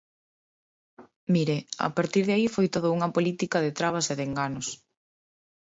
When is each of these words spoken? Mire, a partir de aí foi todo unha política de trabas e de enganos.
Mire, 1.33 1.57
a 1.87 1.89
partir 1.97 2.23
de 2.27 2.33
aí 2.37 2.47
foi 2.55 2.67
todo 2.75 2.87
unha 2.97 3.13
política 3.15 3.57
de 3.65 3.75
trabas 3.79 4.05
e 4.13 4.17
de 4.19 4.23
enganos. 4.29 4.67